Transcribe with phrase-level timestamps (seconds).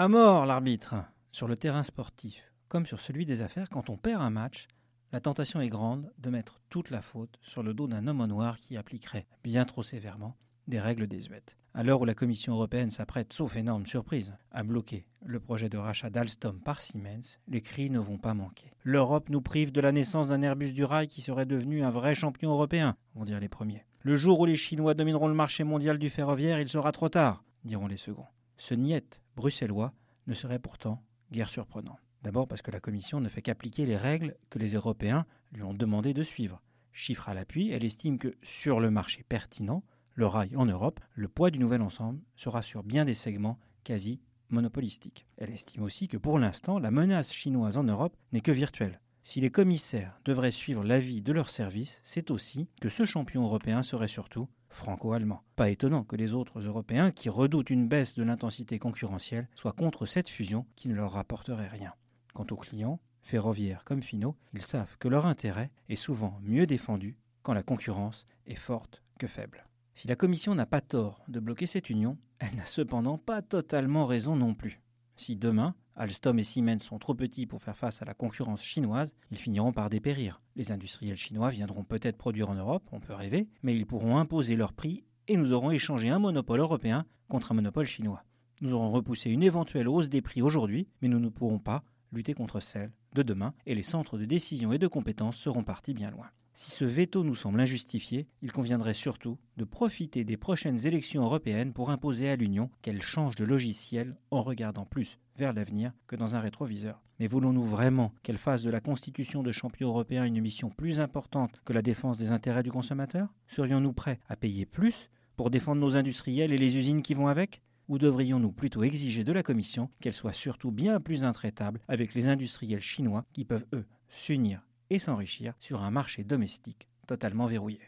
[0.00, 0.94] À mort l'arbitre
[1.30, 4.66] Sur le terrain sportif, comme sur celui des affaires, quand on perd un match,
[5.12, 8.26] la tentation est grande de mettre toute la faute sur le dos d'un homme en
[8.26, 10.38] noir qui appliquerait, bien trop sévèrement,
[10.68, 11.58] des règles désuètes.
[11.74, 15.76] À l'heure où la Commission européenne s'apprête, sauf énorme surprise, à bloquer le projet de
[15.76, 18.72] rachat d'Alstom par Siemens, les cris ne vont pas manquer.
[18.82, 22.14] L'Europe nous prive de la naissance d'un Airbus du rail qui serait devenu un vrai
[22.14, 23.84] champion européen, vont dire les premiers.
[24.00, 27.44] Le jour où les Chinois domineront le marché mondial du ferroviaire, il sera trop tard,
[27.64, 28.28] diront les seconds.
[28.56, 29.94] Ce niet bruxellois
[30.26, 31.98] ne serait pourtant guère surprenant.
[32.22, 35.72] D'abord parce que la Commission ne fait qu'appliquer les règles que les Européens lui ont
[35.72, 36.60] demandé de suivre.
[36.92, 39.82] Chiffre à l'appui, elle estime que sur le marché pertinent,
[40.12, 44.20] le rail en Europe, le poids du nouvel ensemble sera sur bien des segments quasi
[44.50, 45.26] monopolistiques.
[45.38, 49.00] Elle estime aussi que pour l'instant, la menace chinoise en Europe n'est que virtuelle.
[49.22, 53.82] Si les commissaires devraient suivre l'avis de leurs services, c'est aussi que ce champion européen
[53.82, 55.42] serait surtout franco-allemand.
[55.56, 60.06] Pas étonnant que les autres Européens, qui redoutent une baisse de l'intensité concurrentielle, soient contre
[60.06, 61.92] cette fusion qui ne leur rapporterait rien.
[62.32, 67.16] Quant aux clients, ferroviaires comme finaux, ils savent que leur intérêt est souvent mieux défendu
[67.42, 69.66] quand la concurrence est forte que faible.
[69.94, 74.06] Si la Commission n'a pas tort de bloquer cette union, elle n'a cependant pas totalement
[74.06, 74.80] raison non plus.
[75.16, 79.14] Si demain, Alstom et Siemens sont trop petits pour faire face à la concurrence chinoise,
[79.30, 80.40] ils finiront par dépérir.
[80.56, 84.56] Les industriels chinois viendront peut-être produire en Europe, on peut rêver, mais ils pourront imposer
[84.56, 88.24] leurs prix et nous aurons échangé un monopole européen contre un monopole chinois.
[88.62, 92.32] Nous aurons repoussé une éventuelle hausse des prix aujourd'hui, mais nous ne pourrons pas lutter
[92.32, 96.10] contre celle de demain, et les centres de décision et de compétence seront partis bien
[96.10, 96.30] loin.
[96.52, 101.72] Si ce veto nous semble injustifié, il conviendrait surtout de profiter des prochaines élections européennes
[101.72, 106.34] pour imposer à l'Union qu'elle change de logiciel en regardant plus vers l'avenir que dans
[106.34, 107.02] un rétroviseur.
[107.18, 111.60] Mais voulons-nous vraiment qu'elle fasse de la constitution de champion européen une mission plus importante
[111.64, 113.28] que la défense des intérêts du consommateur?
[113.46, 117.62] Serions-nous prêts à payer plus pour défendre nos industriels et les usines qui vont avec?
[117.88, 122.28] Ou devrions-nous plutôt exiger de la Commission qu'elle soit surtout bien plus intraitable avec les
[122.28, 127.80] industriels chinois qui peuvent, eux, s'unir et s'enrichir sur un marché domestique totalement verrouillé.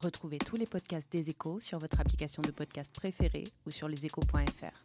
[0.00, 4.84] Retrouvez tous les podcasts des échos sur votre application de podcast préférée ou sur leséchos.fr.